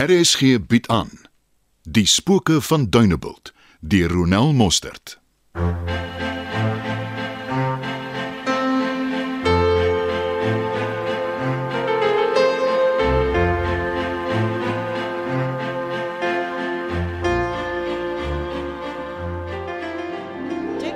RSG 0.00 0.40
bied 0.66 0.88
aan 0.88 1.10
Die 1.82 2.06
spooke 2.06 2.60
van 2.60 2.86
Dunebuld 2.90 3.52
deur 3.80 4.10
Ronel 4.10 4.52
Mostert. 4.52 5.20
Jy 5.52 5.60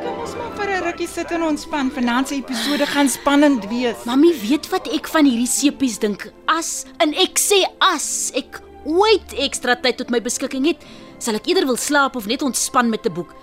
kom 0.01 0.17
ons 0.17 0.33
maar 0.33 0.57
vir 0.57 0.69
'n 0.69 0.83
rukkie 0.83 1.09
sit 1.09 1.31
en 1.31 1.43
ontspan. 1.43 1.91
Vanaand 1.91 2.29
se 2.29 2.35
episode 2.35 2.87
gaan 2.87 3.09
spannend 3.09 3.69
wees. 3.69 4.05
Mami 4.05 4.33
weet 4.49 4.69
wat 4.69 4.89
ek 4.89 5.09
van 5.09 5.25
hierdie 5.25 5.53
sepies 5.61 5.99
dink. 5.99 6.33
As 6.47 6.85
en 6.97 7.13
ek 7.13 7.37
sê 7.39 7.67
as 7.79 8.31
ek 8.35 8.65
ooit 8.85 9.35
ekstra 9.39 9.77
tyd 9.77 9.97
tot 9.97 10.11
my 10.11 10.21
beskikking 10.21 10.67
het, 10.67 10.85
sal 11.19 11.35
ek 11.35 11.47
eerder 11.49 11.67
wil 11.67 11.77
slaap 11.81 12.17
of 12.17 12.27
net 12.27 12.43
ontspan 12.43 12.91
met 12.91 13.07
'n 13.07 13.13
boek. 13.13 13.35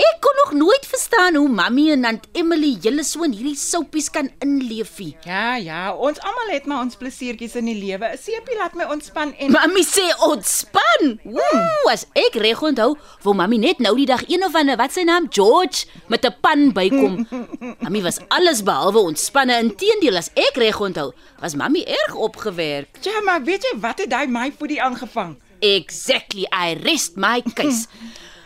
Ek 0.00 0.20
kon 0.24 0.36
nog 0.38 0.52
nooit 0.56 0.84
verstaan 0.88 1.34
hoe 1.36 1.48
Mami 1.52 1.90
en 1.92 2.04
Aunt 2.08 2.24
Emily 2.32 2.70
julle 2.80 3.02
so 3.04 3.24
in 3.26 3.34
hierdie 3.36 3.56
soupies 3.58 4.06
kan 4.12 4.30
inleef 4.40 4.94
nie. 5.02 5.10
Ja, 5.26 5.56
ja, 5.60 5.80
ons 5.92 6.20
almal 6.24 6.52
het 6.54 6.68
maar 6.70 6.84
ons 6.86 6.96
plesiertjies 6.96 7.56
in 7.60 7.68
die 7.68 7.74
lewe. 7.76 8.08
'n 8.14 8.16
Seepie 8.22 8.56
laat 8.56 8.74
my 8.78 8.86
ontspan 8.94 9.34
en 9.36 9.52
Mami 9.52 9.82
sê 9.84 10.06
ontspan. 10.24 11.18
Ooh, 11.26 11.90
as 11.92 12.06
ek 12.14 12.38
reg 12.40 12.62
onthou, 12.62 12.94
wou 13.26 13.34
Mami 13.36 13.58
net 13.58 13.78
nou 13.84 13.92
die 13.98 14.06
dag 14.08 14.24
een 14.28 14.44
of 14.46 14.54
ander 14.54 14.78
wat 14.80 14.92
sy 14.96 15.04
naam 15.04 15.26
George 15.28 15.84
met 16.08 16.24
'n 16.24 16.34
pan 16.40 16.72
bykom. 16.72 17.26
Mami 17.84 18.00
was 18.02 18.20
alles 18.28 18.62
behalwe 18.62 18.98
ontspanne. 19.04 19.58
Inteendeel, 19.60 20.16
as 20.16 20.30
ek 20.34 20.56
reg 20.56 20.80
onthou, 20.80 21.12
was 21.42 21.54
Mami 21.54 21.84
erg 21.84 22.14
opgewerk. 22.14 22.88
ja, 23.02 23.20
maar 23.20 23.42
weet 23.44 23.62
jy 23.62 23.78
wat 23.80 23.98
het 23.98 24.12
hy 24.14 24.26
my 24.26 24.52
voetie 24.58 24.80
aangevang? 24.82 25.36
Exactly, 25.60 26.46
I 26.52 26.72
rest 26.82 27.16
my 27.16 27.42
case. 27.54 27.86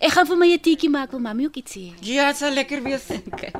Ek 0.00 0.12
gaan 0.14 0.26
vir 0.28 0.38
my 0.40 0.48
'n 0.54 0.60
teetjie 0.64 0.90
maak, 0.90 1.10
wil 1.10 1.20
Mami 1.20 1.46
ook 1.46 1.56
iets 1.60 1.72
sê. 1.76 1.92
Ja, 2.00 2.28
dit 2.32 2.36
sal 2.40 2.52
lekker 2.52 2.82
wees. 2.82 3.04
Okay. 3.32 3.52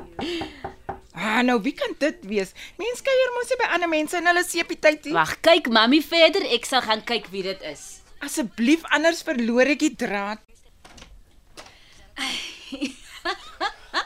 Ah, 1.17 1.41
nou 1.41 1.57
wie 1.61 1.73
kan 1.73 1.95
dit 1.97 2.17
wees? 2.29 2.51
Mense 2.77 3.01
kuier 3.01 3.31
mos 3.33 3.49
by 3.57 3.67
ander 3.73 3.89
mense 3.89 4.17
in 4.17 4.27
hulle 4.29 4.43
seepie 4.45 4.77
tyd 4.79 5.05
nie. 5.05 5.13
Wag, 5.13 5.39
kyk 5.41 5.69
Mami 5.73 6.01
verder, 6.05 6.45
ek 6.53 6.65
sal 6.69 6.81
gaan 6.85 7.01
kyk 7.01 7.31
wie 7.33 7.41
dit 7.41 7.61
is. 7.65 8.01
Asseblief 8.21 8.85
anders 8.93 9.23
verloor 9.25 9.65
ek 9.73 9.79
die 9.79 9.95
draad. 9.97 10.41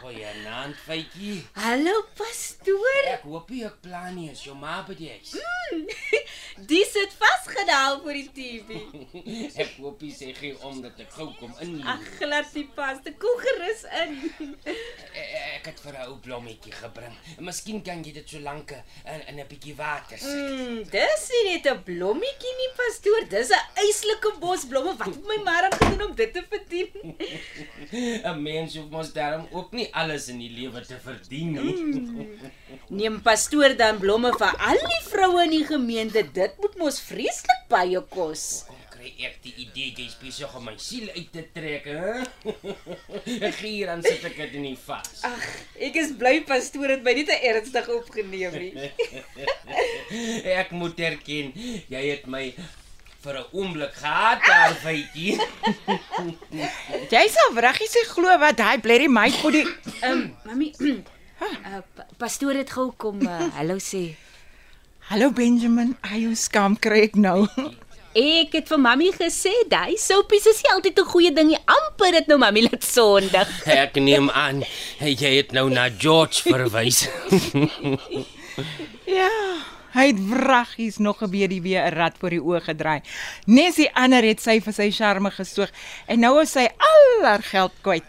Goeienaand, 0.01 0.75
Faitjie. 0.85 1.41
Hallo 1.61 1.93
pastoor. 2.17 3.03
Ek 3.11 3.27
hoop 3.27 3.51
jy 3.53 3.67
ek 3.67 3.77
plan 3.83 4.15
nie 4.15 4.31
is 4.31 4.41
jou 4.45 4.55
ma 4.57 4.79
by 4.87 4.95
die 4.97 5.11
huis. 5.11 5.35
Die 6.67 6.85
sit 6.85 7.13
vasgedaal 7.17 8.01
voor 8.01 8.13
die 8.13 8.29
TV. 8.33 8.77
Ek 9.63 9.77
hoop 9.79 10.01
jy 10.03 10.09
sê 10.13 10.31
gee 10.35 10.55
om 10.67 10.81
dat 10.83 10.99
ek 11.01 11.11
gou 11.15 11.27
kom 11.39 11.53
in. 11.63 11.77
Ag, 11.87 12.01
glad 12.19 12.49
nie 12.57 12.65
pas. 12.75 12.99
Te 13.05 13.13
koel 13.21 13.37
gerus 13.41 13.83
in. 14.03 14.17
Ek 15.55 15.69
het 15.69 15.81
vir 15.83 15.95
'n 15.97 16.07
ou 16.09 16.17
blommetjie 16.23 16.73
gebring. 16.73 17.15
Miskien 17.39 17.81
kan 17.85 18.03
jy 18.05 18.13
dit 18.17 18.27
so 18.35 18.39
lank 18.43 18.73
in 18.73 19.21
in 19.29 19.39
'n 19.39 19.47
bietjie 19.49 19.75
water 19.77 20.17
sit. 20.17 20.29
Mm, 20.29 20.83
dis 20.91 21.25
nie 21.33 21.43
net 21.51 21.69
'n 21.71 21.83
blommetjie 21.87 22.53
nie, 22.61 22.71
pastoor. 22.79 23.27
Dis 23.29 23.49
'n 23.49 23.63
eislike 23.85 24.33
bos 24.39 24.65
blomme. 24.65 24.95
Wat 24.97 25.15
het 25.15 25.25
my 25.27 25.39
maar 25.43 25.69
aan 25.69 25.77
gedoen 25.79 26.09
om 26.09 26.15
dit 26.15 26.33
te 26.33 26.43
verdien? 26.49 26.89
'n 28.29 28.41
Mens 28.41 28.75
hoef 28.75 28.89
mos 28.89 29.13
daarom 29.13 29.47
ook 29.51 29.71
nie 29.71 29.87
alles 29.93 30.27
in 30.27 30.39
die 30.39 30.49
lewe 30.49 30.81
te 30.85 30.97
verdien 30.99 31.51
nie. 31.53 32.39
Neem 32.89 33.21
pastoor 33.21 33.75
dan 33.77 33.99
blomme 33.99 34.33
vir 34.37 34.55
al 34.57 34.79
die 34.93 35.03
vroue 35.09 35.43
in 35.43 35.49
die 35.49 35.65
gemeente. 35.65 36.23
Dit 36.31 36.50
moet 36.59 36.75
mos 36.81 36.99
vreeslik 37.05 37.67
baie 37.71 38.01
kos. 38.11 38.65
Kom 38.67 38.81
kry 38.91 39.13
ek 39.27 39.37
die 39.45 39.53
idee 39.63 39.93
jy's 39.97 40.17
besig 40.21 40.55
om 40.57 40.67
my 40.67 40.75
siel 40.81 41.07
uit 41.15 41.31
te 41.33 41.45
trek, 41.55 41.87
hè? 41.87 42.25
Ek 43.47 43.55
gee 43.61 43.71
hier 43.77 43.93
aan 43.93 44.03
sit 44.05 44.25
ek 44.27 44.35
dit 44.37 44.59
in 44.59 44.67
die 44.71 44.75
vas. 44.85 45.23
Ag, 45.27 45.47
ek 45.87 45.97
is 46.01 46.11
bly 46.19 46.35
pastoor 46.47 46.95
het 46.95 47.05
my 47.05 47.15
nie 47.17 47.25
te 47.29 47.37
ernstig 47.51 47.89
opgeneem 47.95 48.59
nie. 48.59 48.91
Ek 50.61 50.75
moet 50.75 50.99
erken, 50.99 51.51
jy 51.89 52.03
het 52.09 52.29
my 52.29 52.49
vir 53.21 53.37
'n 53.37 53.45
oomblik 53.53 53.93
gehaat 53.93 54.41
daar, 54.45 54.73
Faitjie. 54.83 55.37
Jy 57.13 57.25
sal 57.29 57.57
regtig 57.65 57.89
sê 57.93 58.01
glo 58.09 58.37
wat 58.41 58.59
hy 58.65 58.77
blerry 58.81 59.07
my 59.07 59.29
voetie. 59.29 59.67
Ehm, 60.01 60.11
um, 60.11 60.23
mami, 60.45 60.71
uh, 61.41 61.81
pa 61.95 62.07
pastoor 62.17 62.57
het 62.57 62.73
gou 62.73 62.89
kom 62.97 63.21
uh, 63.21 63.45
hallo 63.57 63.77
sê. 63.77 64.03
Hallo 65.11 65.27
Benjamin, 65.35 65.89
ai 66.07 66.21
hoe 66.23 66.37
skam 66.39 66.77
kry 66.79 67.01
ek 67.03 67.17
nou. 67.19 67.41
Ek 68.15 68.53
het 68.55 68.69
vir 68.71 68.79
mami 68.79 69.09
gesê, 69.11 69.51
daai 69.67 69.97
soupies 69.99 70.45
is 70.47 70.61
nie 70.63 70.71
altyd 70.71 71.01
'n 71.03 71.09
goeie 71.09 71.31
ding 71.35 71.49
nie. 71.51 71.59
Amper 71.67 72.15
dit 72.15 72.29
nou 72.31 72.37
mami 72.39 72.63
laat 72.63 72.79
sondig. 72.87 73.51
Ek 73.83 73.99
neem 73.99 74.29
aan 74.31 74.63
jy 75.03 75.31
het 75.35 75.51
nou 75.51 75.67
na 75.67 75.89
George 75.91 76.47
verwys. 76.47 77.03
Ja, 79.19 79.27
hy 79.91 80.05
het 80.13 80.19
wraggies 80.29 80.97
nog 80.99 81.19
gebeur 81.19 81.47
die 81.51 81.61
weer 81.61 81.91
'n 81.91 81.95
rad 81.95 82.15
voor 82.15 82.29
die 82.29 82.39
oë 82.39 82.63
gedraai. 82.71 83.03
Nes 83.47 83.75
die 83.75 83.91
ander 83.91 84.23
het 84.23 84.39
sy 84.39 84.61
vir 84.63 84.73
sy 84.73 84.91
charme 84.91 85.31
gesoog 85.31 85.71
en 86.07 86.19
nou 86.23 86.39
is 86.39 86.55
sy 86.55 86.67
al 86.71 87.23
haar 87.27 87.43
geld 87.43 87.75
kwyt. 87.83 88.07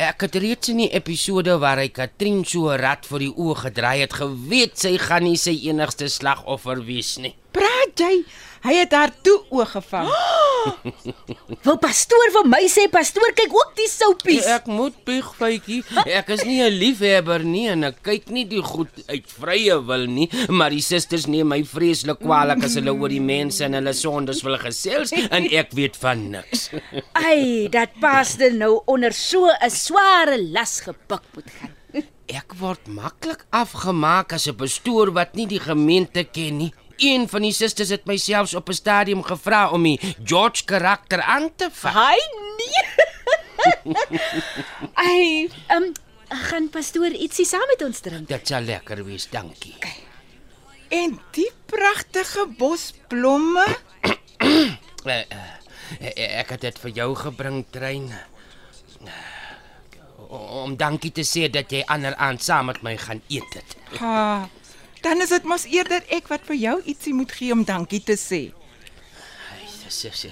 Ek 0.00 0.24
het 0.26 0.38
reeds 0.42 0.72
in 0.72 0.82
die 0.84 0.90
episode 0.96 1.56
waar 1.62 1.80
hy 1.82 1.88
Katrien 1.94 2.42
so 2.48 2.74
rad 2.76 3.06
vir 3.06 3.26
die 3.26 3.32
oë 3.32 3.56
gedraai 3.64 3.98
het, 4.02 4.16
geweet 4.18 4.78
sy 4.80 4.96
gaan 5.00 5.28
nie 5.28 5.38
sy 5.40 5.54
enigste 5.70 6.08
slagoffer 6.10 6.82
wees 6.86 7.16
nie. 7.22 7.34
Praat 7.54 8.02
jy? 8.02 8.14
Hy 8.60 8.74
het 8.76 8.92
haar 8.92 9.12
toe 9.24 9.38
oorgevang. 9.48 10.10
Wil 11.64 11.78
pastoor 11.80 12.32
vir 12.34 12.48
my 12.52 12.60
sê, 12.68 12.84
pastoor 12.92 13.32
kyk 13.36 13.54
ook 13.56 13.70
die 13.78 13.88
soupies. 13.88 14.44
Ek 14.52 14.66
moet 14.68 14.96
bieg, 15.06 15.30
Faitjie. 15.38 15.80
Ek 16.04 16.28
is 16.36 16.44
nie 16.44 16.60
'n 16.60 16.76
liefhebber 16.76 17.40
nie 17.44 17.68
en 17.72 17.84
ek 17.88 18.02
kyk 18.04 18.28
nie 18.28 18.44
die 18.44 18.60
goed 18.60 18.92
uit 19.08 19.26
vrye 19.40 19.78
wil 19.88 20.04
nie, 20.06 20.28
maar 20.48 20.70
die 20.70 20.84
susters 20.84 21.26
neem 21.26 21.48
my 21.48 21.62
vreeslik 21.64 22.20
kwaadlik 22.20 22.64
as 22.68 22.76
hulle 22.76 22.92
oor 22.92 23.08
die 23.08 23.24
mense 23.24 23.64
en 23.64 23.78
hulle 23.78 23.94
sondes 23.96 24.44
wil 24.44 24.58
gesels 24.60 25.12
en 25.12 25.48
ek 25.60 25.72
weet 25.72 25.96
van 25.96 26.30
niks. 26.36 26.68
Ai, 27.26 27.68
dat 27.72 27.96
pastoor 28.00 28.52
nou 28.52 28.82
onder 28.86 29.12
so 29.12 29.48
'n 29.48 29.70
sware 29.70 30.36
las 30.52 30.80
gepik 30.84 31.24
moet 31.34 31.48
gaan. 31.60 31.76
Ek 32.30 32.54
word 32.60 32.86
maklik 32.86 33.40
afgemaak 33.50 34.32
as 34.36 34.46
'n 34.46 34.54
pastoor 34.54 35.10
wat 35.16 35.34
nie 35.34 35.46
die 35.46 35.58
gemeente 35.58 36.22
ken 36.24 36.58
nie. 36.58 36.72
Een 37.00 37.28
van 37.28 37.42
die 37.42 37.52
susters 37.56 37.88
het 37.88 38.04
myself 38.04 38.52
op 38.54 38.68
'n 38.68 38.76
stadium 38.76 39.22
gevra 39.22 39.70
om 39.70 39.82
die 39.82 40.00
George 40.24 40.64
karakter 40.64 41.22
aan 41.22 41.50
te 41.56 41.68
vat. 41.72 41.94
Hy 41.94 42.18
nee. 42.60 42.84
Ai, 45.08 45.48
ehm 45.66 45.82
um, 45.82 45.92
gaan 46.28 46.68
pastoor 46.68 47.10
ietsie 47.16 47.46
saam 47.46 47.66
met 47.66 47.82
ons 47.82 48.00
drink. 48.00 48.28
Dit 48.28 48.46
sal 48.46 48.60
lekker 48.60 49.04
wees, 49.04 49.28
dankie. 49.30 49.74
En 50.88 51.18
die 51.30 51.50
pragtige 51.66 52.46
bosblomme? 52.58 53.66
Uh, 54.04 54.60
uh, 55.16 56.38
ek 56.40 56.50
het 56.50 56.60
dit 56.60 56.78
vir 56.78 56.90
jou 56.90 57.14
gebring, 57.16 57.64
trein. 57.70 58.10
Om 60.30 60.76
dankie 60.76 61.12
te 61.12 61.24
sê 61.26 61.48
dat 61.50 61.72
jy 61.72 61.82
ander 61.86 62.14
aand 62.14 62.42
saam 62.42 62.70
met 62.70 62.82
my 62.82 62.96
gaan 62.96 63.22
eet 63.28 63.54
het. 63.54 63.76
Ha. 63.98 64.48
Dan 65.00 65.20
is 65.20 65.32
dit 65.32 65.44
mos 65.48 65.64
eerder 65.64 66.04
ek 66.12 66.28
wat 66.28 66.44
vir 66.48 66.58
jou 66.60 66.76
ietsie 66.84 67.14
moet 67.16 67.32
gee 67.32 67.52
om 67.52 67.64
dankie 67.64 68.02
te 68.04 68.16
sê. 68.20 68.42
Dis 69.84 70.04
is 70.04 70.26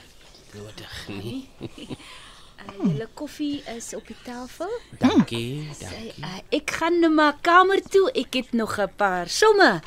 nodig 0.54 0.98
nie. 1.08 1.48
Uh, 1.58 2.74
julle 2.90 3.08
koffie 3.18 3.62
is 3.76 3.90
op 3.96 4.06
die 4.06 4.18
tafel. 4.26 4.70
Dankie, 5.00 5.66
dankie. 5.80 6.12
Uh, 6.20 6.38
ek 6.60 6.76
gaan 6.80 7.00
nou 7.02 7.10
maar 7.14 7.38
kamer 7.40 7.82
toe. 7.82 8.06
Ek 8.12 8.38
het 8.38 8.52
nog 8.52 8.78
'n 8.78 8.92
paar 8.96 9.28
somme 9.28 9.80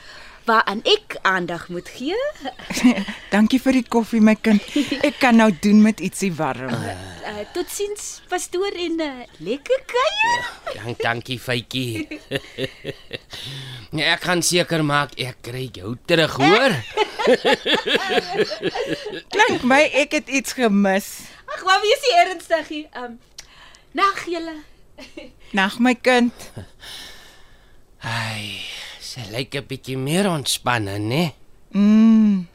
waaraan 0.45 0.81
ek 0.87 1.15
aandag 1.27 1.67
moet 1.69 1.89
gee. 1.89 2.17
Dankie 3.33 3.59
vir 3.61 3.79
die 3.79 3.85
koffie 3.87 4.21
my 4.23 4.35
kind. 4.35 4.63
Ek 5.05 5.19
kan 5.21 5.37
nou 5.39 5.49
doen 5.63 5.81
met 5.83 6.01
ietsie 6.03 6.31
warm. 6.37 6.73
Uh, 6.73 7.43
totsiens 7.55 8.21
pastoor 8.31 8.75
en 8.75 9.01
uh, 9.05 9.09
lekker 9.45 9.83
kuier. 9.91 10.45
Dank, 10.75 11.01
dankie, 11.01 11.39
Faitjie. 11.39 12.21
ja, 13.97 14.13
ek 14.13 14.27
gaan 14.27 14.43
seker 14.45 14.85
maak 14.87 15.15
ek 15.19 15.41
kry 15.45 15.67
jou 15.75 15.95
terug, 16.09 16.37
hoor? 16.41 16.77
Klink 19.33 19.67
my 19.67 19.83
ek 20.03 20.21
het 20.21 20.31
iets 20.31 20.57
gemis. 20.57 21.11
Ag, 21.51 21.65
wat 21.67 21.83
wees 21.83 22.07
jy 22.09 22.23
ernstig 22.25 22.71
hier? 22.71 22.87
Um 22.97 23.19
Nag 23.91 24.23
julle. 24.25 24.55
Nag 25.51 25.79
my 25.79 25.91
kind. 25.99 26.31
Ai, 27.99 28.63
sy 29.11 29.25
lyk 29.31 29.55
'n 29.55 29.67
bietjie 29.67 29.97
meer 29.97 30.29
ontspanne, 30.29 30.95
né? 30.99 31.33
Mm. 31.73 32.47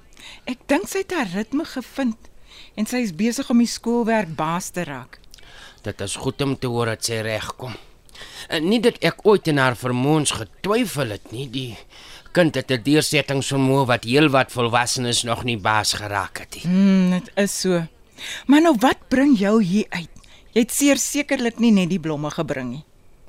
Ek 0.47 0.58
dink 0.67 0.88
sy 0.88 1.05
het 1.05 1.12
haar 1.12 1.31
ritme 1.35 1.64
gevind 1.64 2.31
en 2.76 2.87
sy 2.87 3.03
is 3.05 3.12
besig 3.12 3.50
om 3.50 3.58
die 3.58 3.69
skoolwerk 3.69 4.32
baas 4.37 4.70
te 4.70 4.85
raak. 4.85 5.19
Dit 5.82 6.00
is 6.00 6.17
goed 6.17 6.41
om 6.43 6.56
te 6.56 6.67
hoor 6.67 6.87
dat 6.87 7.05
sy 7.05 7.20
regkom. 7.25 7.75
En 8.49 8.69
nie 8.69 8.81
dat 8.81 8.99
ek 9.05 9.26
ooit 9.26 9.49
in 9.49 9.58
haar 9.58 9.76
vermoëns 9.76 10.32
getwyfel 10.38 11.12
het 11.17 11.32
nie, 11.32 11.49
die 11.50 11.76
kind 12.32 12.55
het 12.55 12.70
'n 12.70 12.82
deursettingsvermoë 12.82 13.87
wat 13.87 14.05
heelwat 14.05 14.52
volwassenes 14.52 15.25
nog 15.25 15.44
nie 15.44 15.59
baas 15.59 15.93
geraak 15.93 16.38
het 16.38 16.55
nie. 16.55 16.67
Mm, 16.67 17.11
dit 17.11 17.31
is 17.37 17.61
so. 17.61 17.87
Maar 18.47 18.62
nou 18.62 18.76
wat 18.81 19.09
bring 19.09 19.38
jou 19.38 19.62
hier 19.62 19.87
uit? 19.91 20.11
Jy 20.52 20.61
het 20.61 20.73
seer 20.73 20.97
sekerlik 20.97 21.59
nie 21.59 21.73
net 21.73 21.88
die 21.88 22.00
blomme 22.00 22.31
gebring 22.31 22.70
nie. 22.70 22.85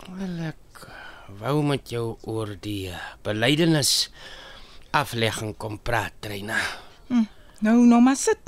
Wel 0.07 0.47
ek 0.47 0.55
wou 1.39 1.61
met 1.63 1.89
jou 1.91 2.15
oor 2.23 2.55
die 2.61 2.89
eh, 2.91 2.99
belydenis 3.23 4.09
aflegging 4.95 5.55
kom 5.59 5.77
praat, 5.79 6.13
Trina. 6.19 6.57
Nou 7.59 7.77
nou 7.85 8.01
maar 8.01 8.15
sit. 8.15 8.39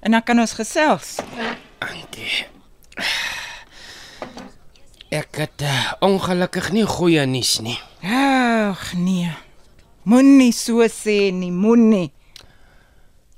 En 0.00 0.10
dan 0.10 0.22
kan 0.22 0.40
ons 0.40 0.52
gesels. 0.52 1.18
Dankie. 1.78 2.46
Ek 5.10 5.40
het 5.42 5.62
uh, 5.66 5.92
ongelukkig 6.06 6.70
nie 6.74 6.86
goeie 6.86 7.26
nuus 7.26 7.58
nie. 7.64 7.78
Ag 8.06 8.92
nee. 8.94 9.30
Moenie 10.06 10.52
so 10.54 10.86
sê 10.88 11.30
nie, 11.34 11.50
moenie. 11.52 12.10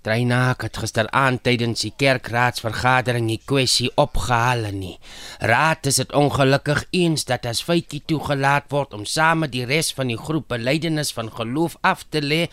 Ek 0.03 0.63
het 0.67 0.77
gisteraand 0.83 1.45
tydens 1.47 1.85
die 1.85 1.93
kerkraadsvergadering 1.95 3.29
die 3.29 3.41
kwessie 3.47 3.91
opgehaal 3.95 4.73
nie. 4.75 4.99
Raad 5.39 5.87
is 5.87 6.01
dit 6.03 6.13
ongelukkig 6.13 6.85
eens 6.91 7.25
dat 7.25 7.47
as 7.47 7.63
Faitjie 7.63 8.03
toegelaat 8.07 8.67
word 8.71 8.95
om 8.95 9.05
saam 9.05 9.45
met 9.47 9.53
die 9.53 9.65
res 9.65 9.93
van 9.95 10.09
die 10.09 10.19
groep 10.19 10.49
belydenis 10.49 11.13
van 11.13 11.31
geloof 11.31 11.77
af 11.83 12.03
te 12.11 12.21
lê, 12.21 12.49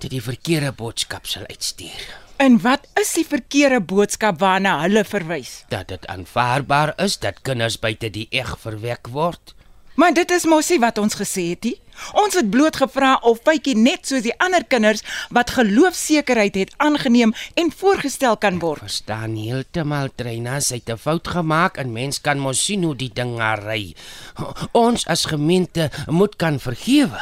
dit 0.00 0.10
die 0.10 0.22
verkeerde 0.22 0.72
boodskap 0.72 1.26
sal 1.26 1.44
uitstuur. 1.50 2.08
En 2.40 2.56
wat 2.64 2.88
is 2.96 3.12
die 3.12 3.26
verkeerde 3.26 3.82
boodskap 3.84 4.40
waarna 4.40 4.78
hulle 4.80 5.04
verwys? 5.04 5.64
Dat 5.68 5.88
dit 5.92 6.06
aanvaarbaar 6.06 6.94
is 7.04 7.18
dat 7.20 7.42
kinders 7.44 7.76
buite 7.78 8.08
die 8.08 8.28
eg 8.32 8.56
verwek 8.62 9.12
word. 9.12 9.52
Maar 10.00 10.14
dit 10.16 10.30
is 10.32 10.46
mos 10.48 10.70
nie 10.72 10.80
wat 10.80 10.98
ons 10.98 11.18
gesê 11.20 11.50
het 11.52 11.66
nie. 11.68 11.76
Ons 12.12 12.34
het 12.34 12.50
bloot 12.50 12.76
gevra 12.76 13.16
of 13.22 13.40
Faitjie 13.44 13.76
net 13.76 14.06
soos 14.06 14.22
die 14.22 14.34
ander 14.38 14.64
kinders 14.64 15.02
wat 15.30 15.50
geloofsekerheid 15.56 16.54
het 16.54 16.74
aangeneem 16.76 17.34
en 17.54 17.72
voorgestel 17.72 18.36
kan 18.36 18.58
word. 18.58 18.84
Verstaan 18.86 19.36
heeltemal 19.36 20.10
Trina, 20.16 20.60
sy 20.60 20.80
het 20.80 20.90
'n 20.90 20.96
fout 20.96 21.28
gemaak 21.28 21.76
en 21.76 21.92
mens 21.92 22.20
kan 22.20 22.38
mos 22.38 22.64
sien 22.64 22.82
hoe 22.84 22.96
die 22.96 23.12
ding 23.12 23.38
ry. 23.38 23.94
Ons 24.72 25.06
as 25.06 25.24
gemeente 25.24 25.90
moet 26.06 26.36
kan 26.36 26.58
vergewe. 26.60 27.20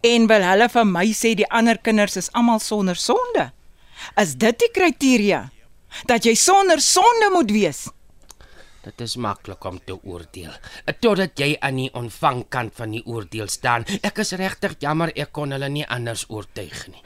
En 0.00 0.26
wil 0.26 0.42
hulle 0.42 0.68
vir 0.68 0.86
my 0.86 1.06
sê 1.12 1.34
die 1.34 1.48
ander 1.50 1.78
kinders 1.78 2.16
is 2.16 2.32
almal 2.32 2.60
sonder 2.60 2.96
sonde? 2.96 3.52
Is 4.16 4.34
dit 4.34 4.58
die 4.58 4.70
kriteria? 4.70 5.50
Dat 6.06 6.24
jy 6.24 6.34
sonder 6.34 6.80
sonde 6.80 7.30
moet 7.32 7.50
wees? 7.50 7.86
Dit 8.86 9.00
is 9.02 9.16
maklik 9.18 9.64
om 9.66 9.80
te 9.82 9.96
oordeel. 10.06 10.52
Totdat 11.02 11.40
jy 11.42 11.56
aan 11.58 11.80
die 11.80 11.88
ontvangkant 11.90 12.76
van 12.78 12.92
die 12.94 13.02
oordeel 13.02 13.48
staan. 13.50 13.82
Ek 14.06 14.20
is 14.22 14.30
regtig 14.38 14.76
jammer 14.84 15.10
ek 15.18 15.32
kon 15.34 15.50
hulle 15.50 15.68
nie 15.74 15.86
anders 15.90 16.22
oortuig 16.30 16.84
nie. 16.92 17.02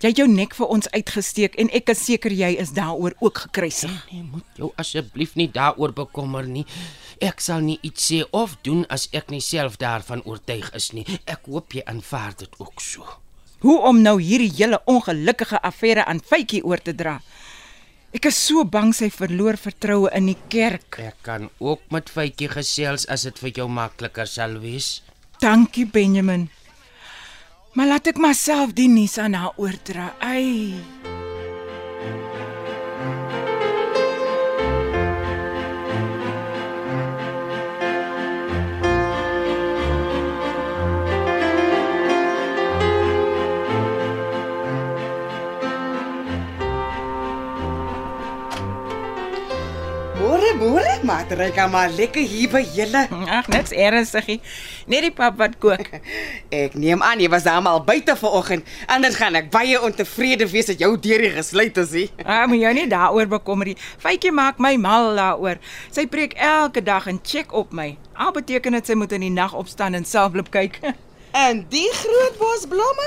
Jy 0.00 0.10
het 0.10 0.20
jou 0.20 0.26
nek 0.28 0.56
vir 0.56 0.72
ons 0.72 0.88
uitgesteek 0.92 1.58
en 1.60 1.70
ek 1.76 1.92
is 1.92 2.00
seker 2.06 2.32
jy 2.32 2.50
is 2.64 2.72
daaroor 2.76 3.16
ook 3.20 3.44
gekruisig. 3.44 3.92
Nee, 4.12 4.24
moet 4.24 4.60
jou 4.60 4.70
asseblief 4.80 5.36
nie 5.36 5.48
daaroor 5.52 5.92
bekommer 5.96 6.48
nie. 6.48 6.64
Ek 7.20 7.40
sal 7.44 7.60
nie 7.64 7.78
iets 7.84 8.08
sê 8.08 8.22
of 8.32 8.56
doen 8.64 8.86
as 8.92 9.08
ek 9.12 9.32
nie 9.32 9.40
self 9.44 9.76
daarvan 9.80 10.24
oortuig 10.28 10.72
is 10.76 10.90
nie. 10.96 11.04
Ek 11.24 11.44
hoop 11.48 11.76
jy 11.76 11.84
aanvaar 11.88 12.36
dit 12.40 12.60
ook 12.60 12.80
so. 12.80 13.04
Hoe 13.62 13.78
om 13.86 14.00
nou 14.02 14.16
hierdie 14.20 14.50
hele 14.56 14.80
ongelukkige 14.90 15.60
affære 15.62 16.08
aan 16.08 16.24
Faitjie 16.24 16.64
oor 16.64 16.80
te 16.82 16.96
dra? 16.96 17.20
Ek 18.12 18.28
is 18.28 18.36
so 18.36 18.66
bang 18.68 18.90
sy 18.92 19.08
verloor 19.08 19.56
vertroue 19.56 20.10
in 20.12 20.26
die 20.28 20.36
kerk. 20.52 20.98
Ek 21.00 21.22
kan 21.24 21.48
ook 21.64 21.86
met 21.94 22.12
Faitjie 22.12 22.50
gesels 22.52 23.06
as 23.08 23.24
dit 23.24 23.40
vir 23.40 23.62
jou 23.62 23.68
makliker 23.72 24.28
sal 24.28 24.58
wees. 24.60 24.98
Dankie 25.40 25.86
Benjamin. 25.88 26.50
Maar 27.72 27.94
laat 27.94 28.12
ek 28.12 28.20
myself 28.20 28.76
die 28.76 28.90
nuus 28.92 29.16
aan 29.16 29.32
haar 29.32 29.56
oordra. 29.56 30.12
Ai. 30.20 31.21
Môre, 50.52 50.68
môre, 50.68 51.04
maar 51.08 51.24
ry 51.32 51.46
kan 51.54 51.70
maar 51.72 51.88
lekker 51.96 52.20
hier 52.28 52.50
by 52.52 52.60
julle. 52.74 53.06
Ag, 53.08 53.46
niks 53.48 53.72
ernstigie. 53.72 54.36
Net 54.90 55.06
die 55.06 55.10
pap 55.14 55.38
wat 55.40 55.54
kook. 55.62 55.86
Ek 56.52 56.74
neem 56.76 57.00
aan 57.02 57.22
jy 57.22 57.30
was 57.32 57.46
daar 57.46 57.64
al 57.64 57.80
buite 57.86 58.12
vanoggend, 58.20 58.68
anders 58.92 59.16
gaan 59.16 59.38
ek 59.38 59.48
baie 59.54 59.80
ontevrede 59.80 60.44
wees 60.52 60.68
dat 60.68 60.82
jou 60.82 60.90
deurie 61.00 61.30
gesluit 61.32 61.80
is. 61.80 61.94
nie. 61.96 62.04
Ah, 62.26 62.44
moet 62.50 62.60
jou 62.60 62.74
nie 62.76 62.86
daaroor 62.90 63.30
bekommer 63.32 63.70
nie. 63.70 63.76
Faitjie 64.02 64.32
maak 64.32 64.60
my 64.60 64.74
mal 64.76 65.14
daaroor. 65.16 65.56
Sy 65.90 66.04
preek 66.06 66.36
elke 66.36 66.82
dag 66.84 67.08
en 67.08 67.22
check 67.24 67.52
op 67.56 67.72
my. 67.72 67.96
Al 68.12 68.32
beteken 68.36 68.76
dit 68.76 68.86
sy 68.92 68.94
moet 68.98 69.12
in 69.16 69.24
die 69.24 69.32
nag 69.32 69.56
opstaan 69.56 69.94
en 69.96 70.04
self 70.04 70.36
loop 70.36 70.52
kyk. 70.52 70.80
En 71.32 71.62
die 71.72 71.88
groot 71.96 72.34
bos 72.36 72.66
blomme? 72.68 73.06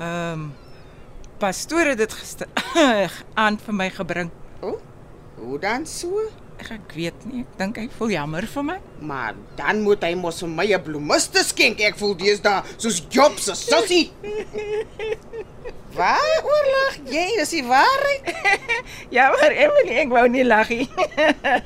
Ehm 0.00 0.32
um, 0.32 0.52
pastoor 1.40 1.92
het 1.92 1.98
dit 2.00 2.12
gister 2.12 2.48
aan 3.42 3.58
vir 3.60 3.74
my 3.76 3.90
gebring. 3.92 4.30
O, 4.64 4.78
hoe 5.36 5.58
dan 5.60 5.84
so? 5.86 6.24
Ek, 6.60 6.70
ek 6.76 6.92
weet 6.94 7.22
nie, 7.24 7.40
ek 7.46 7.54
dink 7.60 7.78
hy 7.80 7.86
voel 7.96 8.10
jammer 8.12 8.44
vir 8.52 8.66
my. 8.68 8.78
Maar 9.00 9.38
dan 9.56 9.80
moet 9.84 10.04
hy 10.04 10.12
mos 10.20 10.42
vir 10.44 10.52
my 10.52 10.66
'n 10.68 10.82
bloemiste 10.84 11.44
skenk. 11.44 11.80
Ek 11.80 11.96
voel 11.96 12.14
dis 12.20 12.40
daar 12.40 12.64
soos 12.76 13.00
Job 13.10 13.38
se 13.40 13.54
sussie. 13.54 14.12
Waar 15.94 16.42
oorlag 16.46 16.98
jy? 17.10 17.26
Dis 17.40 17.54
die 17.56 17.64
waarheid. 17.66 18.30
Ja, 19.10 19.24
maar 19.34 19.50
Emily, 19.50 19.96
ek 20.04 20.10
wou 20.12 20.22
nie 20.30 20.44
lag 20.46 20.68
nie. 20.70 20.84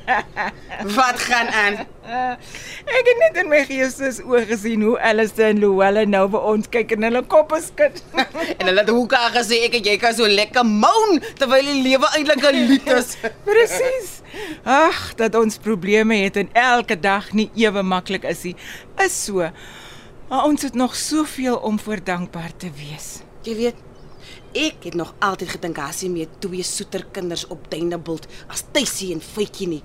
Wat 0.97 1.19
gaan 1.27 1.51
aan? 1.53 1.75
ek 2.05 3.07
het 3.09 3.19
net 3.21 3.37
in 3.41 3.47
my 3.49 3.59
geestes 3.65 4.17
oë 4.21 4.43
gesien 4.49 4.81
hoe 4.85 4.95
Alice 5.01 5.41
en 5.41 5.61
Luella 5.61 6.03
nou 6.09 6.23
by 6.33 6.41
ons 6.53 6.69
kyk 6.73 6.95
en 6.97 7.05
hulle 7.07 7.21
koppe 7.29 7.59
skud. 7.61 8.01
En 8.57 8.65
hulle 8.69 8.81
het 8.81 8.89
hoeka 8.89 9.21
gesê 9.35 9.61
ek 9.67 9.77
en 9.79 9.87
jy 9.91 9.95
kan 10.01 10.17
so 10.17 10.25
lekker 10.29 10.65
moan 10.65 11.21
terwyl 11.37 11.69
die 11.69 11.81
lewe 11.85 12.09
eintlik 12.17 12.45
'n 12.49 12.65
lied 12.71 12.89
is. 12.97 13.13
Presies. 13.45 14.11
Ag, 14.65 15.13
dat 15.21 15.37
ons 15.37 15.57
probleme 15.61 16.17
het 16.25 16.37
en 16.41 16.49
elke 16.53 16.97
dag 16.99 17.29
nie 17.33 17.49
ewe 17.53 17.85
maklik 17.85 18.25
is 18.25 18.41
nie. 18.49 18.55
Is 19.05 19.17
so. 19.25 19.49
Maar 20.29 20.43
ons 20.49 20.61
het 20.65 20.73
nog 20.73 20.95
soveel 20.97 21.57
om 21.61 21.77
voor 21.79 22.01
dankbaar 22.03 22.57
te 22.57 22.73
wees. 22.73 23.21
Jy 23.45 23.55
weet, 23.55 23.77
ek 24.55 24.87
het 24.87 24.95
nog 24.95 25.11
altyd 25.19 25.51
gedink 25.57 25.77
Hassie 25.83 26.09
mee 26.09 26.27
twee 26.39 26.63
soeter 26.63 27.03
kinders 27.11 27.43
op 27.51 27.67
Duinebult 27.71 28.27
as 28.47 28.63
Tuisie 28.71 29.11
en 29.13 29.21
Faitjie 29.21 29.67
nie. 29.67 29.83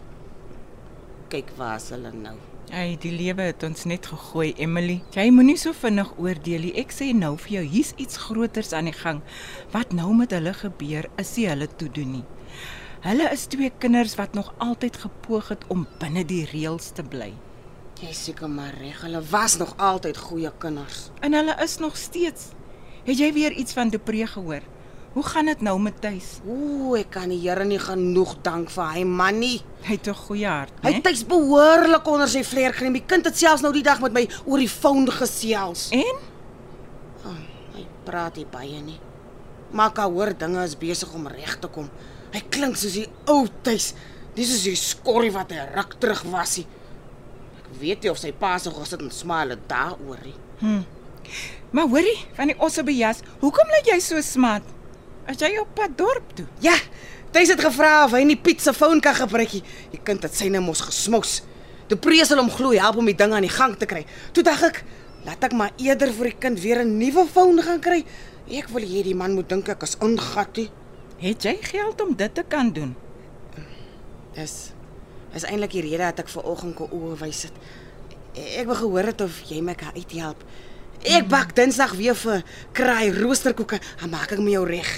Kyk 1.31 1.51
waar 1.59 1.77
is 1.81 1.91
hulle 1.95 2.13
nou. 2.15 2.37
Ai, 2.71 2.95
die 3.03 3.11
lewe 3.11 3.49
het 3.49 3.65
ons 3.67 3.83
net 3.91 4.07
gegooi, 4.07 4.53
Emily. 4.63 5.01
Jy 5.11 5.25
moenie 5.35 5.57
so 5.59 5.75
vinnig 5.75 6.13
oordeel 6.23 6.69
nie. 6.69 6.75
Ek 6.79 6.95
sê 6.95 7.09
nou 7.17 7.33
vir 7.43 7.57
jou, 7.57 7.63
hier's 7.73 7.91
iets 7.99 8.21
groters 8.29 8.71
aan 8.79 8.87
die 8.87 8.95
gang. 8.95 9.25
Wat 9.75 9.91
nou 9.97 10.13
met 10.15 10.31
hulle 10.37 10.53
gebeur, 10.55 11.09
is 11.19 11.33
nie 11.35 11.49
hulle 11.51 11.67
toe 11.67 11.89
doen 11.99 12.15
nie. 12.21 12.25
Hulle 13.03 13.27
is 13.35 13.49
twee 13.51 13.73
kinders 13.83 14.15
wat 14.21 14.39
nog 14.39 14.53
altyd 14.63 15.01
gepoog 15.03 15.51
het 15.51 15.67
om 15.73 15.87
binne 15.99 16.23
die 16.29 16.45
reëls 16.47 16.93
te 16.95 17.03
bly. 17.03 17.33
Jy 18.01 18.15
seker 18.15 18.49
maar 18.49 18.77
reg, 18.79 19.03
hulle 19.03 19.25
was 19.33 19.59
nog 19.59 19.75
altyd 19.83 20.23
goeie 20.31 20.55
kinders. 20.63 21.09
En 21.27 21.35
hulle 21.35 21.59
is 21.65 21.79
nog 21.83 21.99
steeds. 21.99 22.53
Het 23.11 23.19
jy 23.19 23.33
weer 23.35 23.53
iets 23.59 23.75
van 23.75 23.91
Depree 23.91 24.27
gehoor? 24.31 24.63
Hoe 25.13 25.23
gaan 25.27 25.49
dit 25.51 25.61
nou 25.67 25.75
met 25.83 25.97
Tuis? 26.01 26.37
Ooh, 26.47 26.95
ek 26.99 27.09
kan 27.17 27.29
die 27.33 27.41
Here 27.43 27.65
nie 27.67 27.81
genoeg 27.83 28.37
dank 28.47 28.71
vir 28.71 28.93
hy 28.95 29.03
man 29.05 29.41
nie. 29.43 29.57
Hy 29.83 29.97
het 29.97 30.07
'n 30.09 30.15
goeie 30.15 30.47
hart, 30.47 30.73
Hy 30.83 30.91
né? 30.91 30.95
het 30.95 31.03
tuis 31.05 31.25
behoorlik 31.27 32.07
onder 32.07 32.29
sy 32.29 32.45
vlerk 32.45 32.77
geneem. 32.77 32.93
Die 32.93 33.07
kind 33.07 33.25
het 33.25 33.37
selfs 33.37 33.63
nou 33.63 33.73
die 33.73 33.83
dag 33.83 34.01
met 34.01 34.13
my 34.13 34.29
oor 34.47 34.59
die 34.59 34.69
foon 34.69 35.09
gesels. 35.11 35.89
En 35.91 36.17
Oh, 37.25 37.35
hy 37.75 37.87
praat 38.05 38.37
nie 38.37 38.47
baie 38.47 38.81
nie. 38.81 39.01
Maar 39.73 39.89
ek 39.91 39.97
hoor 39.99 40.33
dinge 40.39 40.63
is 40.65 40.77
besig 40.79 41.13
om 41.15 41.27
reg 41.27 41.59
te 41.61 41.67
kom. 41.69 41.91
Hy 42.33 42.41
klink 42.49 42.77
soos 42.77 42.93
die 42.93 43.09
ou 43.27 43.47
tuis. 43.63 43.95
Dis 44.35 44.51
is 44.55 44.63
die 44.63 44.77
skorrie 44.77 45.33
wat 45.33 45.51
hy 45.51 45.59
ruk 45.75 45.95
terug 45.99 46.23
was. 46.31 46.57
nie. 46.57 46.67
Ek 47.59 47.81
weet 47.81 48.03
nie 48.03 48.11
of 48.11 48.19
sy 48.19 48.33
pa 48.33 48.59
se 48.59 48.71
gesit 48.71 49.01
en 49.03 49.11
smaal 49.11 49.57
daaroor 49.67 50.19
nie. 50.25 50.35
Maar 51.71 51.89
hoorie, 51.89 52.19
van 52.35 52.47
die 52.53 52.59
osse 52.59 52.83
bejas, 52.83 53.23
hoekom 53.41 53.69
lyk 53.77 53.87
jy 53.95 54.01
so 54.01 54.21
smat? 54.21 54.63
As 55.27 55.39
jy 55.39 55.59
op 55.61 55.75
pad 55.75 55.97
dorp 55.99 56.35
toe. 56.35 56.47
Ja, 56.61 56.75
Tuis 57.31 57.47
het 57.53 57.61
gevra 57.63 58.05
of 58.09 58.15
hy 58.17 58.25
nie 58.27 58.35
Piet 58.35 58.59
se 58.59 58.73
foon 58.75 58.99
kan 59.03 59.15
gebruik 59.15 59.53
nie. 59.55 59.61
Die 59.93 60.01
kind 60.03 60.25
het 60.27 60.35
syne 60.35 60.59
mos 60.65 60.81
gesmous. 60.83 61.37
Die 61.91 61.99
prees 61.99 62.31
sal 62.31 62.41
hom 62.43 62.51
glo 62.51 62.75
help 62.75 62.99
om 62.99 63.07
die 63.07 63.15
ding 63.15 63.31
aan 63.35 63.47
die 63.47 63.53
gang 63.55 63.77
te 63.79 63.87
kry. 63.87 64.03
Toe 64.35 64.43
dink 64.47 64.65
ek, 64.67 64.81
laat 65.27 65.47
ek 65.47 65.55
maar 65.55 65.71
eerder 65.79 66.11
vir 66.17 66.33
die 66.33 66.39
kind 66.43 66.59
weer 66.59 66.83
'n 66.83 66.99
nuwe 66.99 67.27
foon 67.31 67.63
gaan 67.63 67.79
kry. 67.81 68.05
Ek 68.51 68.69
wil 68.75 68.83
hê 68.83 69.03
die 69.07 69.15
man 69.15 69.35
moet 69.35 69.49
dink 69.49 69.69
ek 69.69 69.83
is 69.83 69.97
ingatty. 70.03 70.71
Het 71.19 71.43
jy 71.43 71.57
geld 71.63 72.01
om 72.01 72.17
dit 72.17 72.35
te 72.35 72.43
kan 72.43 72.73
doen? 72.73 72.97
Dis 74.35 74.73
is 75.35 75.45
eintlik 75.45 75.71
die 75.71 75.83
rede 75.83 75.99
dat 76.03 76.19
ek 76.19 76.29
ver 76.29 76.43
oggend 76.43 76.75
kon 76.75 76.91
oorwys 76.91 77.43
het. 77.43 77.53
Ek 78.35 78.67
wou 78.67 78.75
gehoor 78.75 79.07
het 79.07 79.21
of 79.21 79.43
jy 79.49 79.61
my 79.63 79.75
kan 79.75 79.95
uithelp. 79.95 80.43
Ek 81.01 81.29
bak 81.33 81.55
Dinsdag 81.57 81.95
weer 81.97 82.15
vir 82.15 82.43
kraai 82.77 83.09
roosterkoeke. 83.17 83.81
Dan 84.01 84.11
maak 84.13 84.33
ek 84.33 84.41
my 84.43 84.53
jou 84.53 84.67
reg. 84.69 84.91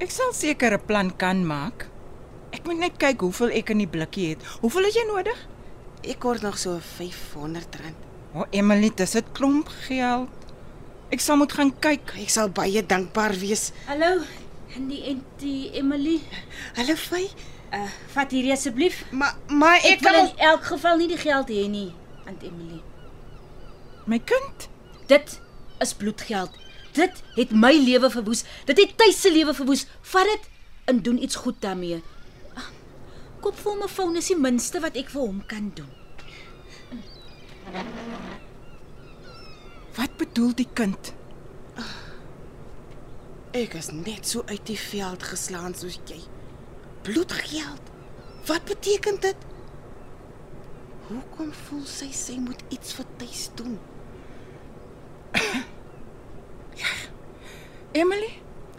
Ek 0.00 0.10
sal 0.10 0.32
seker 0.32 0.74
'n 0.74 0.86
plan 0.86 1.10
kan 1.16 1.46
maak. 1.46 1.86
Ek 2.52 2.64
moet 2.64 2.78
net 2.78 2.96
kyk 2.98 3.20
hoeveel 3.20 3.50
ek 3.50 3.70
in 3.70 3.78
die 3.78 3.86
blikkie 3.86 4.28
het. 4.30 4.42
Hoeveel 4.60 4.84
het 4.84 4.94
jy 4.94 5.06
nodig? 5.06 5.38
Ek 6.02 6.18
kort 6.18 6.42
nog 6.42 6.58
so 6.58 6.78
R500. 6.80 7.94
O, 8.34 8.40
oh, 8.40 8.46
Emily, 8.50 8.90
dis 8.94 9.14
'n 9.14 9.24
klomp 9.32 9.68
geld. 9.86 10.28
Ek 11.10 11.20
sal 11.20 11.36
moet 11.36 11.52
gaan 11.52 11.72
kyk. 11.78 12.14
Ek 12.18 12.30
sal 12.30 12.48
baie 12.48 12.86
dankbaar 12.86 13.34
wees. 13.38 13.72
Hallo, 13.86 14.22
Andy 14.76 15.02
en 15.10 15.24
die 15.38 15.70
Emily. 15.74 16.20
Hallo 16.76 16.94
Fay. 16.94 17.28
Uh, 17.72 17.86
vat 18.14 18.30
hierdie 18.30 18.52
asseblief. 18.52 19.04
Maar 19.10 19.34
maar 19.46 19.76
ek, 19.76 19.84
Ek 19.84 20.00
wil 20.00 20.12
kan 20.12 20.26
in 20.26 20.38
elk 20.38 20.64
geval 20.64 20.96
nie 20.96 21.08
die 21.08 21.16
geld 21.18 21.48
hê 21.48 21.68
nie, 21.68 21.92
Aunt 22.26 22.42
Emily. 22.42 22.82
My 24.06 24.18
kind, 24.18 24.68
Dit 25.10 25.40
is 25.82 25.94
bloedgeld. 25.94 26.50
Dit 26.94 27.22
het 27.34 27.50
my 27.50 27.72
lewe 27.74 28.10
verwoes. 28.10 28.44
Dit 28.64 28.78
het 28.78 28.92
Tuis 28.98 29.20
se 29.20 29.32
lewe 29.32 29.54
verwoes. 29.54 29.86
Vat 30.12 30.24
dit 30.28 30.48
en 30.84 31.02
doen 31.02 31.22
iets 31.22 31.36
goed 31.36 31.58
daarmee. 31.58 31.98
Ah, 32.54 32.68
Koop 33.40 33.58
vir 33.58 33.82
'n 33.82 33.88
foon 33.88 34.16
is 34.16 34.26
die 34.30 34.36
minste 34.36 34.80
wat 34.80 34.96
ek 34.96 35.10
vir 35.10 35.20
hom 35.20 35.42
kan 35.46 35.70
doen. 35.74 35.90
wat 39.96 40.16
bedoel 40.16 40.54
die 40.54 40.68
kind? 40.74 41.12
ek 43.52 43.74
is 43.74 43.90
net 43.90 44.26
so 44.26 44.42
uit 44.46 44.66
die 44.66 44.78
veld 44.78 45.22
geslaan 45.22 45.74
soos 45.74 45.98
jy. 46.06 46.20
Bloedgeld. 47.02 47.82
Wat 48.46 48.64
beteken 48.64 49.20
dit? 49.20 49.36
Hoekom 51.08 51.52
voel 51.52 51.86
sy 51.86 52.12
sy 52.12 52.38
moet 52.38 52.62
iets 52.68 52.92
vir 52.92 53.06
Tuis 53.18 53.50
doen? 53.54 53.78
Emily, 57.92 58.28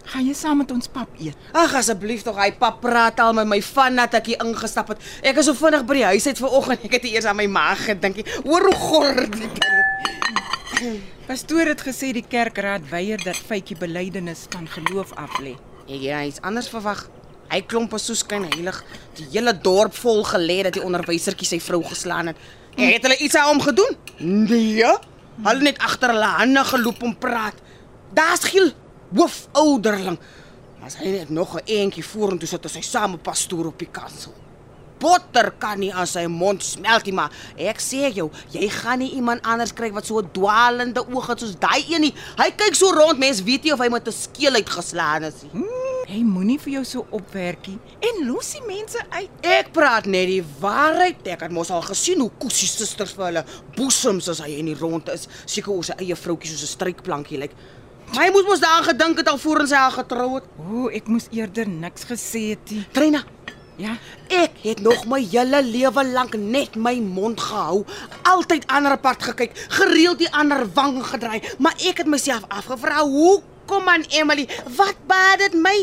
gaan 0.08 0.24
jy 0.24 0.34
saam 0.36 0.62
met 0.62 0.70
ons 0.72 0.88
pap 0.88 1.18
eet? 1.20 1.36
Ag 1.52 1.74
asseblief 1.76 2.22
tog, 2.24 2.38
hy 2.40 2.54
pap 2.56 2.78
praat 2.84 3.20
al 3.20 3.34
met 3.36 3.50
my 3.50 3.58
van 3.74 3.98
dat 4.00 4.14
ek 4.22 4.30
hier 4.32 4.44
ingestap 4.46 4.94
het. 4.94 5.02
Ek 5.28 5.42
is 5.42 5.50
so 5.50 5.58
vinnig 5.58 5.84
by 5.88 5.98
die 5.98 6.06
huis 6.14 6.28
uit 6.30 6.40
vanoggend. 6.40 6.86
Ek 6.88 6.96
het 6.96 7.08
eers 7.10 7.28
aan 7.28 7.36
my 7.42 7.48
ma 7.52 7.74
gedink. 7.76 8.22
Hoor 8.46 8.70
hoe 8.70 8.78
gor 8.80 9.20
die 9.34 9.50
ding. 9.58 11.02
Pastoor 11.28 11.74
het 11.74 11.84
gesê 11.84 12.14
die 12.16 12.24
kerkraad 12.24 12.88
weier 12.90 13.20
dat 13.22 13.36
fytjie 13.36 13.76
belydenis 13.78 14.46
van 14.54 14.70
geloof 14.72 15.12
af 15.20 15.36
lê. 15.44 15.58
Het 15.90 16.08
iets 16.08 16.40
anders 16.48 16.70
verwag. 16.72 17.04
Hy 17.52 17.60
klomp 17.68 17.92
as 17.98 18.06
soos 18.08 18.24
skyn 18.24 18.48
heilig. 18.48 18.80
Die 19.20 19.28
hele 19.34 19.52
dorp 19.52 19.98
vol 20.00 20.24
gelê 20.24 20.62
dat 20.70 20.78
die 20.80 20.86
onderwysertjie 20.88 21.50
sy 21.50 21.60
vrou 21.60 21.82
geslaan 21.84 22.32
het. 22.32 22.40
En 22.80 22.88
het 22.88 23.04
hulle 23.04 23.20
iets 23.20 23.36
aan 23.36 23.50
hom 23.52 23.60
gedoen? 23.68 23.98
Nee. 24.24 24.88
Hulle 25.44 25.68
net 25.68 25.84
agter 25.84 26.16
hulle 26.16 26.32
hande 26.40 26.64
geloop 26.72 27.04
om 27.04 27.18
praat. 27.20 27.60
Daar's 28.16 28.48
Giel, 28.48 28.72
hoof 29.16 29.48
ouderling. 29.52 30.20
As 30.82 30.98
hy 30.98 31.12
net 31.14 31.30
nog 31.30 31.56
'n 31.56 31.66
eentjie 31.66 32.04
vorentoe 32.04 32.48
sit 32.48 32.66
as 32.66 32.76
hy 32.76 32.82
saam 32.82 33.12
met 33.12 33.24
pastoor 33.24 33.66
op 33.68 33.80
die 33.80 33.92
kansel. 33.92 34.34
Botter 35.00 35.52
kan 35.58 35.80
nie 35.80 35.94
aan 35.94 36.08
sy 36.08 36.26
mond 36.26 36.64
smelt 36.64 37.06
nie, 37.06 37.14
maar 37.14 37.32
ek 37.58 37.80
sê 37.82 38.14
jou, 38.14 38.30
jy 38.52 38.70
gaan 38.70 39.00
nie 39.00 39.12
iemand 39.18 39.42
anders 39.42 39.74
kry 39.74 39.92
wat 39.92 40.06
so 40.06 40.20
'n 40.20 40.30
dwaalende 40.32 41.02
oog 41.08 41.28
het 41.28 41.40
soos 41.40 41.56
daai 41.60 41.86
een 41.90 42.02
nie. 42.02 42.14
Hy 42.38 42.52
kyk 42.52 42.76
so 42.76 42.92
rond, 42.92 43.18
mens 43.18 43.44
weet 43.44 43.64
nie 43.64 43.74
of 43.74 43.80
hy 43.80 43.90
met 43.90 44.08
'n 44.08 44.12
skeel 44.12 44.54
uitgeslaan 44.54 45.24
is 45.24 45.42
nie. 45.42 45.66
Hy 46.08 46.24
moenie 46.24 46.60
vir 46.60 46.74
jou 46.74 46.84
so 46.84 47.06
opwerkie 47.10 47.78
en 48.00 48.26
los 48.28 48.52
die 48.52 48.62
mense 48.68 49.00
uit. 49.10 49.30
Ek 49.42 49.72
praat 49.72 50.06
net 50.06 50.28
die 50.28 50.44
waarheid. 50.60 51.28
Ek 51.28 51.42
het 51.42 51.52
mos 51.52 51.70
al 51.70 51.82
gesien 51.82 52.20
hoe 52.20 52.32
Kussie 52.38 52.68
susters 52.68 53.14
vir 53.14 53.26
hulle 53.26 53.46
boesems 53.76 54.28
as 54.28 54.40
hy 54.40 54.58
in 54.60 54.66
die 54.66 54.76
rond 54.76 55.10
is, 55.10 55.28
seker 55.46 55.72
oor 55.72 55.84
sy 55.84 55.94
eie 55.94 56.16
vroutjie 56.16 56.52
soos 56.52 56.64
'n 56.64 56.74
strykplankie 56.76 57.38
lyk. 57.38 57.52
Maar 58.12 58.26
hy 58.26 58.32
moes 58.36 58.48
mos 58.48 58.60
daaraan 58.60 58.90
gedink 58.92 59.22
het 59.22 59.30
alvorens 59.32 59.72
hy 59.72 59.78
haar 59.78 60.00
getrou 60.02 60.34
het. 60.36 60.50
O, 60.60 60.90
ek 60.92 61.08
moes 61.08 61.30
eerder 61.32 61.70
niks 61.70 62.04
gesê 62.10 62.52
het 62.54 62.74
nie. 62.74 62.84
Treina, 62.92 63.24
Ja, 63.82 63.96
ek 64.30 64.60
het 64.62 64.82
nog 64.86 65.08
my 65.10 65.18
hele 65.32 65.62
lewe 65.66 66.04
lank 66.12 66.36
net 66.38 66.76
my 66.78 67.00
mond 67.02 67.40
gehou, 67.42 67.80
altyd 68.30 68.68
ander 68.70 68.98
part 69.02 69.24
gekyk, 69.26 69.56
gereeld 69.80 70.20
die 70.22 70.30
ander 70.38 70.68
wang 70.76 71.00
gedraai, 71.08 71.40
maar 71.58 71.74
ek 71.80 72.04
het 72.04 72.12
myself 72.12 72.46
afgevra, 72.52 73.00
hoekom 73.08 73.90
aan 73.90 74.06
Emily? 74.14 74.46
Wat 74.78 75.00
baat 75.10 75.42
dit 75.48 75.58
my? 75.58 75.74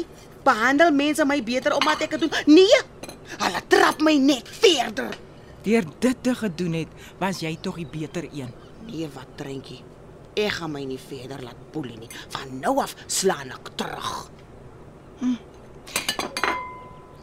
Behandel 0.46 0.92
mense 0.94 1.26
my 1.26 1.40
beter 1.42 1.74
omdat 1.74 2.06
ek 2.06 2.14
dit 2.14 2.26
doen? 2.28 2.36
Nee. 2.46 2.82
Hulle 3.40 3.64
trap 3.72 4.04
my 4.04 4.14
net 4.20 4.46
verder. 4.60 5.16
deur 5.66 5.84
dit 6.00 6.22
te 6.22 6.32
gedoen 6.34 6.72
het, 6.72 6.92
was 7.18 7.42
jy 7.42 7.56
tog 7.60 7.76
die 7.76 7.88
beter 7.90 8.24
een. 8.30 8.52
Nee, 8.86 9.08
wat 9.12 9.34
drentjie. 9.36 9.82
Ek 10.38 10.52
gaan 10.60 10.70
my 10.70 10.84
nie 10.86 11.00
verder 11.02 11.40
laat 11.42 11.62
boelie 11.74 11.96
nie. 11.98 12.10
Van 12.34 12.52
nou 12.62 12.76
af 12.82 12.94
slaan 13.10 13.50
ek 13.54 13.72
terug. 13.80 14.10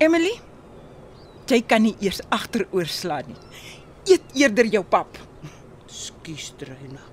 Emily, 0.04 0.34
jy 1.48 1.62
kan 1.64 1.86
nie 1.86 1.96
eers 2.04 2.20
agteroor 2.36 2.92
slaan 2.92 3.32
nie. 3.32 3.40
Eet 4.12 4.36
eerder 4.42 4.68
jou 4.74 4.84
pap. 4.84 5.22
Skus, 5.88 6.52
Treina. 6.60 7.04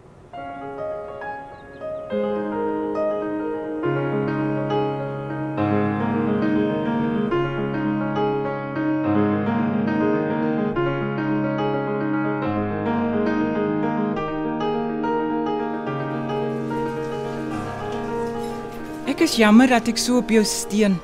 Ek 19.13 19.21
is 19.27 19.35
jammer 19.37 19.69
dat 19.69 19.91
ek 19.91 19.99
so 20.01 20.23
op 20.23 20.31
jou 20.33 20.41
steun. 20.49 20.95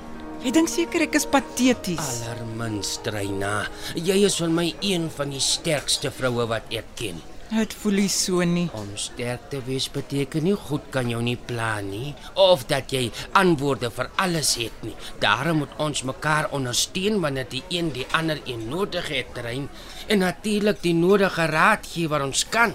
Jy 0.41 0.51
dink 0.57 0.71
seker 0.73 1.03
ek 1.05 1.19
is 1.19 1.27
pateties. 1.29 2.07
Allerminst, 2.31 3.05
Reina. 3.13 3.67
Jy 4.01 4.17
is 4.25 4.39
van 4.41 4.55
my 4.57 4.65
een 4.81 5.11
van 5.13 5.35
die 5.35 5.43
sterkste 5.45 6.09
vroue 6.15 6.47
wat 6.49 6.73
ek 6.73 6.89
ken. 6.97 7.21
Dit 7.53 7.77
voel 7.83 8.01
nie 8.01 8.09
so 8.09 8.41
nie. 8.49 8.65
Om 8.81 8.97
sterk 8.97 9.51
te 9.53 9.61
wees 9.67 9.91
beteken 9.93 10.49
nie 10.49 10.57
goed 10.57 10.89
kan 10.95 11.13
jou 11.13 11.21
nie 11.21 11.37
plan 11.37 11.85
nie 11.93 12.15
of 12.33 12.65
dat 12.73 12.97
jy 12.97 13.11
antwoorde 13.37 13.93
vir 13.93 14.09
alles 14.25 14.57
het 14.57 14.89
nie. 14.89 14.97
Daarom 15.21 15.61
moet 15.67 15.77
ons 15.77 16.07
mekaar 16.09 16.49
ondersteun 16.57 17.21
wanneer 17.21 17.53
die 17.53 17.65
een 17.69 17.93
die 17.93 18.09
ander 18.17 18.41
een 18.49 18.71
nodig 18.73 19.13
het, 19.13 19.37
Rein. 19.45 19.69
En 20.09 20.25
natuurlik 20.25 20.81
die 20.81 20.97
nodige 20.97 21.53
raad 21.53 21.85
gee 21.93 22.09
wat 22.09 22.25
ons 22.25 22.49
kan. 22.49 22.73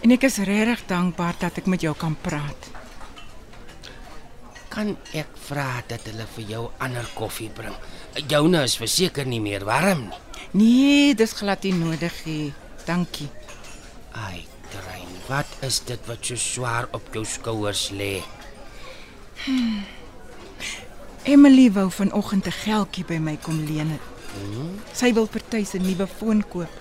En 0.00 0.16
ek 0.16 0.30
is 0.32 0.40
regtig 0.48 0.88
dankbaar 0.88 1.36
dat 1.44 1.60
ek 1.60 1.68
met 1.68 1.84
jou 1.84 1.92
kan 1.92 2.16
praat. 2.24 2.72
Kan 4.72 4.94
ek 5.12 5.28
vra 5.48 5.82
dat 5.84 6.06
hulle 6.08 6.24
vir 6.36 6.44
jou 6.48 6.62
ander 6.80 7.04
koffie 7.12 7.50
bring? 7.52 7.74
Joune 8.28 8.62
is 8.64 8.78
verseker 8.80 9.28
nie 9.28 9.40
meer 9.44 9.66
warm 9.68 10.06
nie. 10.08 10.20
Nee, 10.56 11.14
dis 11.14 11.34
glad 11.36 11.66
nie 11.68 11.74
nodig 11.76 12.14
nie. 12.24 12.52
Dankie. 12.86 13.28
Ai, 14.16 14.46
Rein, 14.86 15.10
wat 15.28 15.48
is 15.60 15.82
dit 15.84 16.08
wat 16.08 16.24
so 16.24 16.40
swaar 16.40 16.88
op 16.96 17.12
jou 17.12 17.24
skouers 17.28 17.90
lê? 17.92 18.14
Emily 21.34 21.68
wou 21.72 21.90
vanoggend 21.90 22.46
'n 22.46 22.58
geldjie 22.64 23.04
by 23.04 23.18
my 23.20 23.36
kom 23.36 23.60
leen 23.68 23.90
het. 23.92 24.06
Sy 24.92 25.12
wil 25.12 25.28
Tuis 25.48 25.74
'n 25.74 25.84
nuwe 25.84 26.06
foon 26.06 26.42
koop. 26.48 26.72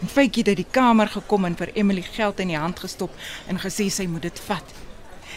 En 0.00 0.08
Faitjie 0.08 0.40
het 0.40 0.48
uit 0.48 0.56
die 0.56 0.70
kamer 0.70 1.08
gekom 1.08 1.44
en 1.44 1.56
vir 1.56 1.70
Emily 1.74 2.02
geld 2.02 2.40
in 2.40 2.48
die 2.48 2.58
hand 2.58 2.78
gestop 2.78 3.12
en 3.46 3.60
gesê 3.60 3.90
sy 3.90 4.06
moet 4.06 4.22
dit 4.22 4.40
vat. 4.48 4.85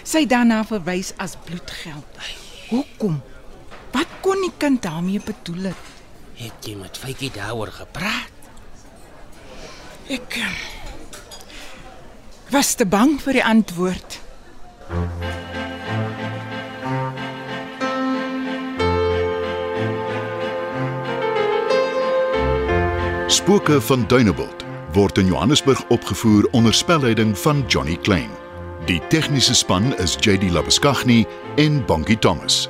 Sy 0.03 0.25
daarna 0.25 0.63
verwys 0.68 1.13
as 1.18 1.36
bloedgeld. 1.46 2.20
Hoekom? 2.70 3.22
Wat 3.91 4.20
kon 4.22 4.41
die 4.46 4.53
kind 4.58 4.82
daarmee 4.82 5.22
bedoel 5.25 5.72
het? 5.72 5.88
Het 6.39 6.68
jy 6.70 6.75
met 6.79 6.98
Faitjie 6.98 7.32
daaroor 7.36 7.72
gepraat? 7.74 8.36
Ek 10.10 10.39
eh, 10.41 10.53
was 12.50 12.74
te 12.79 12.86
bang 12.86 13.20
vir 13.22 13.39
die 13.41 13.46
antwoord. 13.46 14.20
Spooke 23.29 23.82
van 23.82 24.08
Dunebuld 24.10 24.65
word 24.94 25.18
in 25.18 25.29
Johannesburg 25.29 25.84
opgevoer 25.94 26.48
onder 26.51 26.74
spelleiding 26.74 27.38
van 27.38 27.63
Johnny 27.68 27.98
Klein. 27.98 28.49
Die 28.88 29.00
tegniese 29.09 29.53
span 29.53 29.93
is 29.93 30.17
JD 30.19 30.50
Labuskaghni 30.51 31.27
en 31.57 31.86
Bongie 31.86 32.17
Thomas. 32.17 32.69